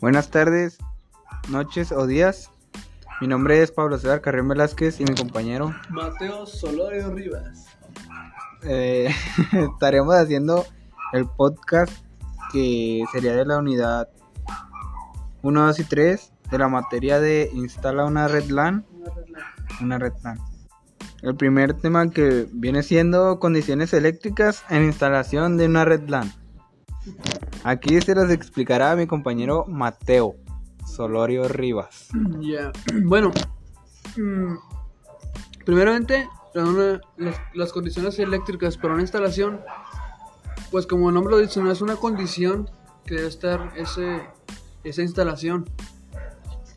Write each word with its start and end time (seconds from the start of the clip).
Buenas 0.00 0.30
tardes, 0.30 0.78
noches 1.48 1.90
o 1.90 2.06
días. 2.06 2.50
Mi 3.20 3.28
nombre 3.28 3.62
es 3.62 3.72
Pablo 3.72 3.96
César 3.96 4.20
Carrión 4.20 4.46
Velázquez 4.48 5.00
y 5.00 5.04
mi 5.04 5.14
compañero 5.14 5.74
Mateo 5.88 6.44
Solorio 6.44 7.14
Rivas. 7.14 7.66
eh, 8.62 9.08
estaremos 9.52 10.14
haciendo 10.14 10.66
el 11.14 11.26
podcast 11.26 11.92
que 12.52 13.04
sería 13.10 13.34
de 13.34 13.46
la 13.46 13.58
unidad 13.58 14.08
1, 15.42 15.66
2 15.66 15.78
y 15.78 15.84
3 15.84 16.32
de 16.50 16.58
la 16.58 16.68
materia 16.68 17.18
de 17.18 17.50
instala 17.54 18.04
una 18.04 18.28
red 18.28 18.50
LAN, 18.50 18.84
una 19.80 19.98
red 19.98 20.12
LAN. 20.22 20.38
El 21.22 21.34
primer 21.36 21.72
tema 21.72 22.10
que 22.10 22.46
viene 22.52 22.82
siendo 22.82 23.40
condiciones 23.40 23.94
eléctricas 23.94 24.62
en 24.68 24.84
instalación 24.84 25.56
de 25.56 25.66
una 25.66 25.86
red 25.86 26.06
LAN. 26.08 26.30
Aquí 27.66 28.00
se 28.00 28.14
los 28.14 28.30
explicará 28.30 28.94
mi 28.94 29.08
compañero 29.08 29.64
Mateo 29.66 30.36
Solorio 30.86 31.48
Rivas. 31.48 32.10
Ya, 32.38 32.70
bueno, 33.02 33.32
mm, 34.16 34.54
primeramente, 35.64 36.28
las, 36.54 37.36
las 37.54 37.72
condiciones 37.72 38.20
eléctricas 38.20 38.76
para 38.76 38.94
una 38.94 39.02
instalación, 39.02 39.62
pues 40.70 40.86
como 40.86 41.08
el 41.08 41.16
nombre 41.16 41.32
lo 41.34 41.40
dice, 41.40 41.60
no 41.60 41.72
es 41.72 41.80
una 41.80 41.96
condición 41.96 42.70
que 43.04 43.16
debe 43.16 43.26
estar 43.26 43.72
ese, 43.76 44.20
esa 44.84 45.02
instalación. 45.02 45.68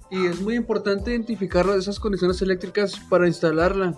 Y 0.09 0.25
es 0.25 0.41
muy 0.41 0.55
importante 0.55 1.11
identificar 1.11 1.67
esas 1.69 1.99
condiciones 1.99 2.41
eléctricas 2.41 2.99
para 3.11 3.27
instalarla, 3.27 3.93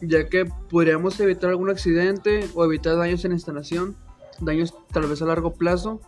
ya 0.00 0.28
que 0.28 0.44
podríamos 0.44 1.18
evitar 1.18 1.50
algún 1.50 1.70
accidente 1.70 2.48
o 2.54 2.64
evitar 2.64 2.96
daños 2.96 3.24
en 3.24 3.32
la 3.32 3.34
instalación, 3.34 3.96
daños 4.38 4.74
tal 4.92 5.08
vez 5.08 5.20
a 5.22 5.24
largo 5.24 5.52
plazo. 5.54 6.00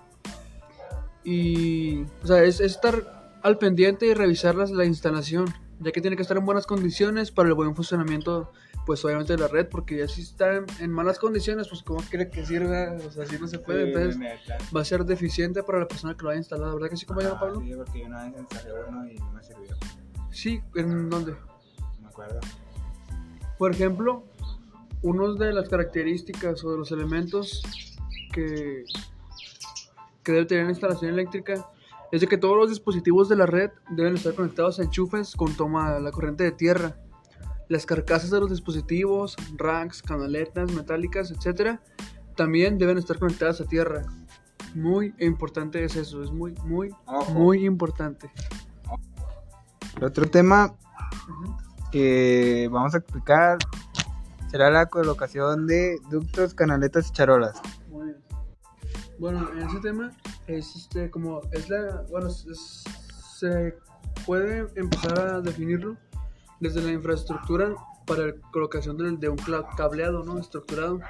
Y, 1.30 2.04
o 2.22 2.26
sea, 2.26 2.42
es, 2.44 2.60
es 2.60 2.72
estar 2.72 3.38
al 3.42 3.58
pendiente 3.58 4.06
y 4.06 4.14
revisar 4.14 4.54
las- 4.54 4.70
la 4.70 4.84
instalación, 4.86 5.46
ya 5.80 5.92
que 5.92 6.00
tiene 6.00 6.16
que 6.16 6.22
estar 6.22 6.36
en 6.38 6.46
buenas 6.46 6.66
condiciones 6.66 7.30
para 7.30 7.48
el 7.50 7.54
buen 7.54 7.74
funcionamiento, 7.76 8.50
pues 8.86 9.04
obviamente 9.04 9.34
de 9.34 9.38
la 9.40 9.48
red, 9.48 9.68
porque 9.68 9.98
ya 9.98 10.08
si 10.08 10.22
está 10.22 10.56
en, 10.56 10.64
en 10.80 10.90
malas 10.90 11.18
condiciones, 11.18 11.68
pues 11.68 11.82
cómo 11.82 12.00
quiere 12.08 12.30
que 12.30 12.46
sirva, 12.46 12.96
o 13.06 13.10
sea, 13.10 13.24
así 13.24 13.36
no 13.38 13.46
se 13.46 13.58
puede, 13.58 13.88
entonces 13.88 14.18
va 14.74 14.80
a 14.80 14.84
ser 14.84 15.04
deficiente 15.04 15.62
para 15.62 15.80
la 15.80 15.86
persona 15.88 16.16
que 16.16 16.22
lo 16.22 16.30
haya 16.30 16.38
instalado, 16.38 16.74
¿verdad 16.74 16.88
que 16.88 16.96
sí, 16.96 17.04
compañero 17.04 17.38
Pablo? 17.38 17.60
Sí, 17.60 17.72
porque 17.76 18.00
yo 18.00 18.06
una 18.06 18.24
vez 18.24 18.40
instalé 18.40 18.70
uno 18.88 19.06
y 19.06 19.14
no 19.16 19.32
me 19.32 19.42
sirvió. 19.42 19.76
Sí, 20.30 20.60
¿en 20.76 21.10
dónde? 21.10 21.32
No 21.32 22.02
me 22.02 22.08
acuerdo. 22.08 22.40
Por 23.58 23.72
ejemplo, 23.72 24.24
una 25.02 25.34
de 25.44 25.52
las 25.52 25.68
características 25.68 26.64
o 26.64 26.72
de 26.72 26.78
los 26.78 26.90
elementos 26.90 27.62
que, 28.32 28.84
que 30.28 30.32
debe 30.32 30.44
tener 30.44 30.64
la 30.64 30.72
instalación 30.72 31.10
eléctrica 31.10 31.70
es 32.12 32.20
de 32.20 32.26
que 32.26 32.36
todos 32.36 32.54
los 32.54 32.68
dispositivos 32.68 33.30
de 33.30 33.36
la 33.36 33.46
red 33.46 33.70
deben 33.88 34.14
estar 34.14 34.34
conectados 34.34 34.78
a 34.78 34.82
enchufes 34.82 35.34
con 35.34 35.56
toma 35.56 35.94
de 35.94 36.02
la 36.02 36.10
corriente 36.10 36.44
de 36.44 36.52
tierra. 36.52 36.98
Las 37.68 37.86
carcasas 37.86 38.30
de 38.30 38.38
los 38.38 38.50
dispositivos, 38.50 39.36
racks, 39.56 40.02
canaletas 40.02 40.70
metálicas, 40.72 41.30
etc., 41.30 41.78
también 42.36 42.76
deben 42.76 42.98
estar 42.98 43.18
conectadas 43.18 43.62
a 43.62 43.64
tierra. 43.64 44.04
Muy 44.74 45.14
importante 45.18 45.82
es 45.82 45.96
eso, 45.96 46.22
es 46.22 46.30
muy, 46.30 46.52
muy, 46.66 46.90
Ojo. 47.06 47.32
muy 47.32 47.64
importante. 47.64 48.30
El 49.96 50.04
otro 50.04 50.28
tema 50.28 50.74
que 51.90 52.68
vamos 52.70 52.94
a 52.94 52.98
explicar 52.98 53.56
será 54.50 54.70
la 54.70 54.84
colocación 54.90 55.66
de 55.66 55.98
ductos, 56.10 56.52
canaletas 56.52 57.08
y 57.08 57.12
charolas. 57.12 57.62
Bueno, 59.18 59.48
en 59.52 59.58
ese 59.68 59.80
tema 59.80 60.12
es 60.46 60.76
este 60.76 61.10
como 61.10 61.40
es 61.52 61.68
la 61.68 62.04
bueno 62.10 62.28
es- 62.28 62.84
se 63.38 63.74
puede 64.26 64.66
empezar 64.76 65.18
a 65.20 65.40
definirlo 65.40 65.96
desde 66.60 66.82
la 66.82 66.92
infraestructura 66.92 67.74
para 68.06 68.26
la 68.28 68.34
colocación 68.52 68.96
del- 68.96 69.18
de, 69.20 69.28
un 69.28 69.38
cableado 69.76 70.24
no 70.24 70.38
estructurado. 70.38 71.00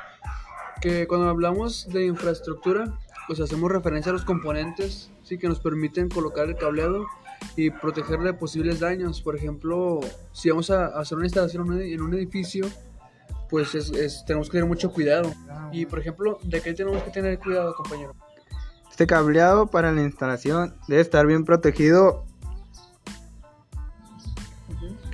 Que 0.80 1.06
cuando 1.08 1.28
hablamos 1.28 1.88
de 1.88 2.06
infraestructura 2.06 2.98
pues 3.26 3.40
hacemos 3.40 3.70
referencia 3.70 4.10
a 4.10 4.14
los 4.14 4.24
componentes 4.24 5.10
sí 5.22 5.36
que 5.38 5.48
nos 5.48 5.60
permiten 5.60 6.08
colocar 6.08 6.48
el 6.48 6.56
cableado 6.56 7.04
y 7.56 7.70
protegerle 7.70 8.32
de 8.32 8.34
posibles 8.34 8.80
daños. 8.80 9.20
Por 9.20 9.36
ejemplo 9.36 10.00
si 10.32 10.48
vamos 10.50 10.70
a 10.70 10.86
hacer 10.86 11.16
una 11.18 11.26
instalación 11.26 11.80
en 11.80 12.00
un 12.00 12.14
edificio 12.14 12.66
pues 13.50 13.74
es- 13.74 13.90
es- 13.90 14.24
tenemos 14.26 14.48
que 14.48 14.52
tener 14.52 14.68
mucho 14.68 14.92
cuidado 14.92 15.32
y 15.72 15.86
por 15.86 15.98
ejemplo, 16.00 16.38
¿de 16.42 16.60
qué 16.60 16.74
tenemos 16.74 17.02
que 17.02 17.10
tener 17.10 17.38
cuidado, 17.38 17.74
compañero? 17.74 18.14
Este 18.90 19.06
cableado 19.06 19.66
para 19.68 19.92
la 19.92 20.02
instalación 20.02 20.76
debe 20.88 21.00
estar 21.02 21.26
bien 21.26 21.44
protegido, 21.44 22.24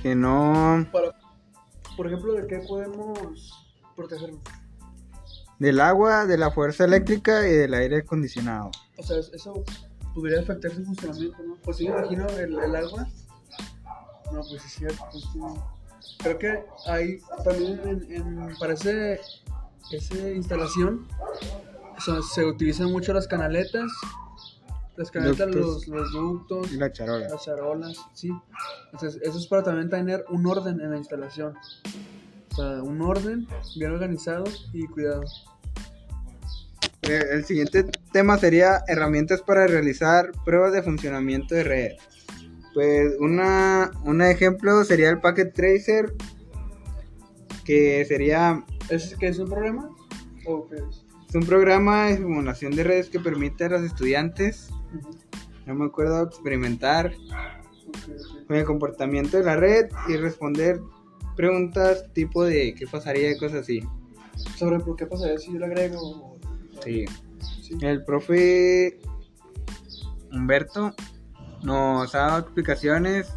que 0.01 0.15
no 0.15 0.85
Para, 0.91 1.13
por 1.97 2.07
ejemplo, 2.07 2.33
¿de 2.33 2.47
qué 2.47 2.59
podemos 2.59 3.65
protegernos? 3.95 4.41
del 5.57 5.79
agua, 5.79 6.25
de 6.25 6.37
la 6.37 6.51
fuerza 6.51 6.83
eléctrica 6.83 7.47
y 7.47 7.51
del 7.53 7.73
aire 7.73 7.99
acondicionado. 7.99 8.71
O 8.97 9.03
sea, 9.03 9.17
es- 9.17 9.31
eso 9.33 9.63
podría 10.13 10.41
afectar 10.41 10.69
su 10.71 10.83
funcionamiento, 10.83 11.37
¿no? 11.43 11.55
Pues 11.63 11.77
sí, 11.77 11.87
me 11.87 11.97
imagino 11.97 12.27
el, 12.27 12.59
el 12.59 12.75
agua. 12.75 13.07
No, 14.33 14.41
pues 14.41 14.65
es 14.65 14.71
cierto. 14.73 15.01
pues 15.11 15.23
sí. 15.31 15.39
Creo 16.19 16.37
que 16.37 16.63
ahí 16.87 17.19
también 17.43 17.79
en, 17.85 18.11
en- 18.11 18.57
para 18.59 18.73
ese, 18.73 19.19
esa 19.91 20.29
instalación 20.31 21.07
o 21.97 22.01
sea, 22.01 22.15
se 22.21 22.43
utilizan 22.45 22.91
mucho 22.91 23.13
las 23.13 23.27
canaletas. 23.27 23.91
Las 24.97 25.11
canaletas, 25.11 25.47
Ductos. 25.47 25.87
los, 25.87 25.87
los 25.87 26.11
ductos. 26.11 26.71
Y 26.71 26.77
la 26.77 26.91
charola. 26.91 27.27
Las 27.29 27.43
charolas, 27.43 27.97
sí. 28.13 28.31
Entonces, 28.93 29.21
eso 29.21 29.37
es 29.37 29.47
para 29.47 29.63
también 29.63 29.89
tener 29.89 30.25
un 30.29 30.45
orden 30.45 30.79
en 30.81 30.91
la 30.91 30.97
instalación. 30.97 31.53
O 32.51 32.55
sea, 32.55 32.81
un 32.83 33.01
orden 33.01 33.45
bien 33.77 33.91
organizado 33.91 34.45
y 34.73 34.87
cuidado. 34.87 35.23
Eh, 37.03 37.23
El 37.31 37.45
siguiente 37.45 37.83
tema 38.11 38.37
sería 38.37 38.83
herramientas 38.87 39.41
para 39.41 39.67
realizar 39.67 40.31
pruebas 40.43 40.71
de 40.73 40.81
funcionamiento 40.81 41.53
de 41.55 41.63
red. 41.63 41.91
Pues 42.75 43.15
una, 43.21 43.89
un 44.03 44.21
ejemplo 44.21 44.83
sería 44.83 45.09
el 45.09 45.21
Packet 45.21 45.53
Tracer, 45.53 46.13
que 47.63 48.03
sería 48.03 48.65
¿Es 48.89 49.15
que 49.15 49.27
es 49.27 49.39
un 49.39 49.49
problema? 49.49 49.89
¿O 50.45 50.67
qué 50.67 50.75
es? 50.75 51.05
es 51.29 51.35
un 51.35 51.45
programa 51.45 52.07
de 52.07 52.17
simulación 52.17 52.75
de 52.75 52.83
redes 52.83 53.09
que 53.09 53.21
permite 53.21 53.63
a 53.63 53.69
los 53.69 53.81
estudiantes, 53.81 54.69
no 55.65 55.73
me 55.73 55.85
acuerdo, 55.85 56.23
experimentar 56.23 57.13
con 58.45 58.57
el 58.57 58.65
comportamiento 58.65 59.37
de 59.37 59.43
la 59.43 59.55
red 59.55 59.89
y 60.09 60.17
responder 60.17 60.81
preguntas 61.37 62.11
tipo 62.11 62.43
de 62.43 62.75
qué 62.75 62.87
pasaría 62.87 63.31
y 63.31 63.37
cosas 63.37 63.61
así. 63.61 63.81
Sobre 64.57 64.79
por 64.79 64.97
qué 64.97 65.05
pasaría 65.05 65.37
si 65.37 65.53
yo 65.53 65.59
le 65.59 65.65
agrego. 65.65 66.37
Sí. 66.83 67.05
Sí. 67.39 67.77
El 67.81 68.03
profe 68.03 68.99
Humberto 70.33 70.93
nos 71.65 72.13
ha 72.15 72.19
dado 72.19 72.39
explicaciones 72.39 73.27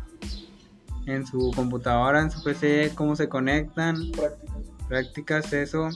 en 1.07 1.27
su 1.27 1.51
computadora, 1.57 2.21
en 2.21 2.31
su 2.31 2.43
PC, 2.43 2.93
cómo 2.95 3.17
se 3.17 3.29
conectan, 3.29 3.97
Prácticas. 4.13 4.87
prácticas, 4.89 5.53
eso, 5.53 5.89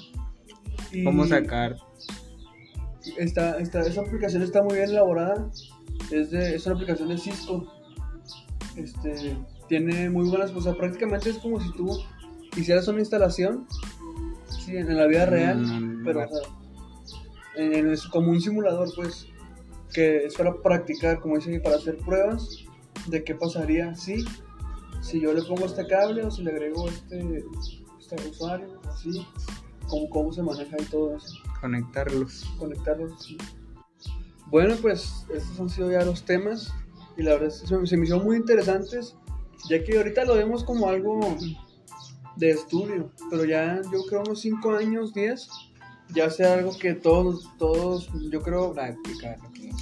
Y 0.91 1.05
cómo 1.05 1.27
sacar. 1.27 1.77
Esta, 3.19 3.59
esta, 3.59 3.81
esa 3.81 4.01
aplicación 4.01 4.43
está 4.43 4.63
muy 4.63 4.77
bien 4.77 4.91
elaborada. 4.91 5.51
Es, 6.11 6.31
de, 6.31 6.55
es 6.55 6.65
una 6.67 6.75
aplicación 6.77 7.09
de 7.09 7.19
Cisco. 7.19 7.71
Este, 8.77 9.37
tiene 9.69 10.09
muy 10.09 10.29
buenas, 10.29 10.53
sea, 10.61 10.75
prácticamente 10.75 11.31
es 11.31 11.39
como 11.39 11.61
si 11.61 11.71
tú 11.73 11.99
hicieras 12.57 12.87
una 12.89 13.01
instalación 13.01 13.67
sí, 14.49 14.77
en 14.77 14.97
la 14.97 15.07
vida 15.07 15.27
real, 15.27 15.59
Mm, 15.59 16.05
pero 16.05 16.21
o 16.21 16.29
sea, 16.29 16.41
en, 17.57 17.75
en- 17.75 17.91
es 17.93 18.07
como 18.07 18.31
un 18.31 18.41
simulador, 18.41 18.89
pues, 18.95 19.27
que 19.93 20.27
es 20.27 20.35
para 20.35 20.55
practicar, 20.61 21.21
como 21.21 21.37
dicen, 21.37 21.63
para 21.63 21.77
hacer 21.77 21.99
pruebas 21.99 22.65
de 23.07 23.25
qué 23.25 23.35
pasaría 23.35 23.95
si, 23.95 24.25
si 25.01 25.21
yo 25.21 25.33
le 25.33 25.43
pongo 25.43 25.67
este 25.67 25.87
cable 25.87 26.25
o 26.25 26.31
si 26.31 26.43
le 26.43 26.53
agrego 26.53 26.89
este, 26.89 27.45
este 28.01 28.29
usuario, 28.29 28.81
así, 28.89 29.27
cómo, 29.89 30.09
cómo 30.11 30.33
se 30.33 30.43
maneja 30.43 30.77
y 30.81 30.85
todo 30.85 31.17
eso 31.17 31.35
conectarlos. 31.63 32.45
conectarlos. 32.59 33.25
sí. 33.25 33.39
Bueno, 34.49 34.75
pues 34.83 35.25
estos 35.33 35.59
han 35.59 35.71
sido 35.71 35.91
ya 35.91 36.05
los 36.05 36.25
temas 36.25 36.75
y 37.17 37.23
la 37.23 37.33
verdad 37.35 37.49
es 37.49 37.61
que 37.61 37.67
se, 37.69 37.87
se 37.87 37.97
me 37.97 38.05
hicieron 38.05 38.25
muy 38.25 38.37
interesantes, 38.37 39.17
ya 39.71 39.83
que 39.83 39.97
ahorita 39.97 40.25
lo 40.25 40.35
vemos 40.35 40.65
como 40.65 40.89
algo 40.89 41.21
de 42.37 42.51
estudio, 42.51 43.11
pero 43.31 43.45
ya 43.45 43.81
yo 43.93 44.05
creo 44.09 44.23
unos 44.23 44.41
5 44.41 44.73
años, 44.73 45.15
10, 45.15 45.49
ya 46.15 46.31
sea 46.31 46.55
algo 46.55 46.77
que 46.79 46.95
todos, 46.95 47.49
todos, 47.59 48.09
yo 48.31 48.43
creo, 48.43 48.73
Practicar. 48.73 49.39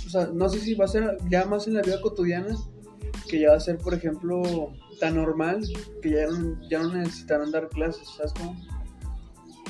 o 0.06 0.10
sea, 0.10 0.26
no 0.32 0.48
sé 0.48 0.60
si 0.60 0.74
va 0.74 0.84
a 0.84 0.88
ser 0.88 1.16
ya 1.28 1.44
más 1.44 1.66
en 1.66 1.74
la 1.74 1.82
vida 1.82 2.00
cotidiana, 2.00 2.56
que 3.28 3.40
ya 3.40 3.50
va 3.50 3.56
a 3.56 3.60
ser, 3.60 3.78
por 3.78 3.94
ejemplo, 3.94 4.72
tan 4.98 5.16
normal 5.16 5.62
que 6.02 6.10
ya 6.10 6.26
no, 6.26 6.58
ya 6.68 6.82
no 6.82 6.94
necesitarán 6.94 7.50
dar 7.50 7.68
clases, 7.68 8.08
¿sabes 8.16 8.32
cómo? 8.34 8.56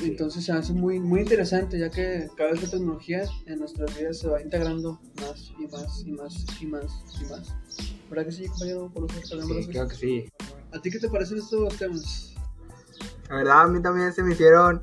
Entonces 0.03 0.45
se 0.45 0.53
hace 0.53 0.73
muy, 0.73 0.99
muy 0.99 1.21
interesante, 1.21 1.79
ya 1.79 1.91
que 1.91 2.29
cada 2.37 2.53
vez 2.53 2.62
la 2.62 2.71
tecnología 2.71 3.25
en 3.47 3.59
nuestras 3.59 3.97
vidas 3.99 4.19
se 4.19 4.29
va 4.29 4.41
integrando 4.41 4.99
más 5.21 5.53
y 5.59 5.67
más 5.67 6.03
y 6.07 6.12
más 6.12 6.47
y 6.61 6.67
más 6.67 7.03
y 7.21 7.31
más. 7.31 7.55
¿Verdad 8.09 8.25
que 8.25 8.33
sí, 8.33 8.47
compañero? 8.47 8.91
Por 8.93 9.03
los 9.03 9.12
Sí, 9.12 9.67
creo 9.69 9.89
que 9.89 9.95
sí. 9.95 10.33
¿A 10.73 10.81
ti 10.81 10.91
qué 10.91 10.99
te 10.99 11.09
parecen 11.09 11.39
estos 11.39 11.77
temas? 11.77 12.35
La 13.29 13.37
verdad, 13.37 13.62
a 13.62 13.69
mí 13.69 13.83
también 13.83 14.12
se 14.12 14.23
me 14.23 14.33
hicieron 14.33 14.83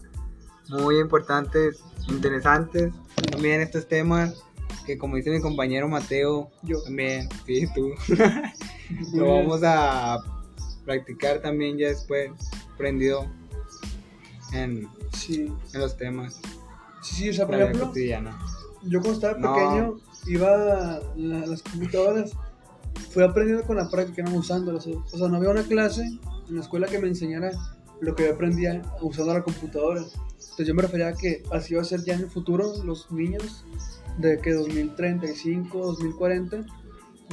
muy 0.70 1.00
importantes, 1.00 1.80
interesantes. 2.10 2.94
También 3.32 3.62
estos 3.62 3.88
temas 3.88 4.36
que, 4.86 4.98
como 4.98 5.16
dice 5.16 5.30
mi 5.32 5.42
compañero 5.42 5.88
Mateo, 5.88 6.50
Yo. 6.64 6.82
también, 6.84 7.28
sí, 7.46 7.68
tú, 7.76 7.90
lo 9.14 9.28
vamos 9.36 9.62
a 9.64 10.18
practicar 10.86 11.42
también 11.42 11.78
ya 11.78 11.88
después, 11.90 12.32
prendido 12.78 13.26
en, 14.54 14.88
Sí, 15.14 15.52
en 15.74 15.80
los 15.82 15.98
temas 15.98 16.40
sí, 17.02 17.16
sí, 17.16 17.30
o 17.30 17.34
sea, 17.34 17.46
por 17.48 17.56
ejemplo, 17.56 17.88
cotidiana. 17.88 18.38
yo 18.84 19.00
cuando 19.02 19.14
estaba 19.20 19.38
No. 19.40 19.54
pequeño 19.54 19.96
iba 20.28 20.54
a 20.54 21.02
la- 21.16 21.46
las 21.46 21.62
computadoras, 21.64 22.32
fui 23.12 23.24
aprendiendo 23.24 23.64
con 23.66 23.78
la 23.78 23.90
práctica, 23.90 24.24
no 24.24 24.36
usándolas. 24.38 24.86
O 24.88 25.18
sea, 25.18 25.28
no 25.28 25.38
había 25.38 25.50
una 25.50 25.64
clase 25.64 26.02
en 26.04 26.56
la 26.56 26.62
escuela 26.62 26.88
que 26.88 27.00
me 27.00 27.08
enseñara 27.08 27.52
lo 28.02 28.16
que 28.16 28.26
yo 28.26 28.34
aprendía 28.34 28.82
usando 29.02 29.34
la 29.34 29.44
computadora. 29.44 30.02
Entonces 30.02 30.68
yo 30.68 30.74
me 30.76 30.82
refería 30.84 31.10
a 31.10 31.14
que 31.14 31.44
así 31.52 31.76
va 31.76 31.82
a 31.82 31.86
ser 31.86 32.04
ya 32.04 32.14
en 32.14 32.22
el 32.22 32.30
futuro 32.30 32.84
los 32.84 33.12
niños 33.12 33.64
de 34.18 34.40
que 34.40 34.54
2035, 34.54 35.78
2040 35.78 36.66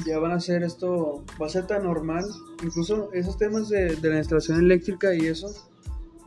ya 0.07 0.19
van 0.19 0.33
a 0.33 0.37
hacer 0.37 0.63
esto, 0.63 1.25
va 1.41 1.47
a 1.47 1.51
ser 1.51 1.67
tan 1.67 1.85
normal. 1.85 2.25
Incluso 2.63 3.11
esos 3.13 3.39
temas 3.39 3.69
de, 3.69 3.97
de 3.97 4.11
la 4.11 4.19
instalación 4.19 4.59
eléctrica 4.59 5.15
y 5.15 5.27
eso, 5.27 5.55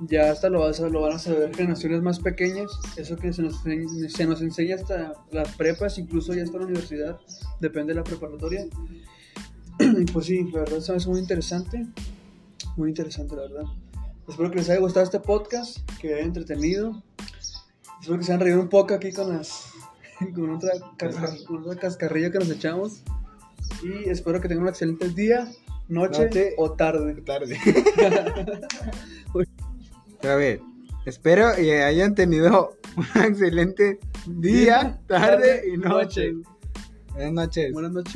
ya 0.07 0.31
hasta 0.31 0.49
lo, 0.49 0.59
vas 0.61 0.79
a- 0.79 0.89
lo 0.89 1.01
van 1.01 1.13
a 1.13 1.19
saber 1.19 1.53
generaciones 1.55 2.01
más 2.01 2.19
pequeñas. 2.19 2.71
Eso 2.95 3.17
que 3.17 3.33
se 3.33 3.41
nos, 3.41 3.61
se 3.61 4.25
nos 4.25 4.41
enseña 4.41 4.75
hasta 4.75 5.13
las 5.31 5.55
prepas, 5.55 5.97
incluso 5.97 6.33
ya 6.33 6.43
hasta 6.43 6.57
la 6.59 6.65
universidad, 6.65 7.19
depende 7.59 7.93
de 7.93 7.99
la 7.99 8.03
preparatoria. 8.03 8.65
Pues 10.13 10.25
sí, 10.25 10.43
la 10.51 10.61
verdad 10.61 10.77
hace 10.79 11.09
muy 11.09 11.19
interesante. 11.19 11.85
Muy 12.77 12.89
interesante, 12.89 13.35
la 13.35 13.43
verdad. 13.43 13.63
Espero 14.27 14.49
que 14.51 14.57
les 14.57 14.69
haya 14.69 14.79
gustado 14.79 15.05
este 15.05 15.19
podcast, 15.19 15.77
que 15.99 16.13
haya 16.15 16.23
entretenido. 16.23 17.01
Espero 18.01 18.17
que 18.19 18.25
se 18.25 18.31
hayan 18.33 18.41
reído 18.41 18.59
un 18.61 18.69
poco 18.69 18.93
aquí 18.93 19.11
con 19.11 19.35
las 19.35 19.69
con 20.35 20.49
otra, 20.55 20.71
casca- 20.97 21.33
con 21.47 21.63
otra 21.63 21.75
cascarrilla 21.79 22.31
que 22.31 22.39
nos 22.39 22.49
echamos. 22.49 23.03
Y 23.83 24.09
espero 24.09 24.39
que 24.41 24.47
tengan 24.47 24.63
un 24.63 24.69
excelente 24.69 25.09
día, 25.09 25.47
noche, 25.87 26.25
Noche. 26.25 26.53
o 26.57 26.71
tarde. 26.73 27.21
tarde. 27.25 27.57
A 30.23 30.35
ver, 30.35 30.61
espero 31.05 31.53
que 31.55 31.83
hayan 31.83 32.15
tenido 32.15 32.75
un 32.97 33.21
excelente 33.23 33.99
día, 34.25 34.99
tarde 35.07 35.63
y 35.73 35.77
noche. 35.77 36.33
Buenas 37.13 37.33
noches. 37.33 37.71
Buenas 37.71 37.91
noches. 37.91 38.15